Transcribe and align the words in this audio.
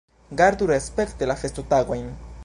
Gardu 0.39 0.69
respekte 0.71 1.27
la 1.31 1.35
festotagojn. 1.43 2.09